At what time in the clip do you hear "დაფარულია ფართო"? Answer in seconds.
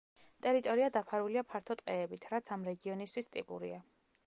0.95-1.77